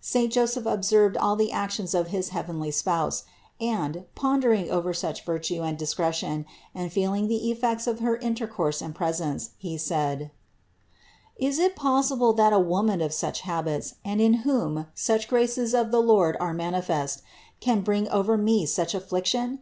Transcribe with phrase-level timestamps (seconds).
[0.00, 3.24] Saint Joseph observed all the actions of his heavenly Spouse,
[3.60, 8.80] and, pondering over such virtue and discretion and feel ing the effects of her intercourse
[8.80, 10.30] and presence, he said:
[11.36, 15.90] "Is it possible that a Woman of such habits, and in whom such graces of
[15.90, 17.20] the Lord are manifest,
[17.60, 19.58] can bring over 314 CITY OF GOD me such affliction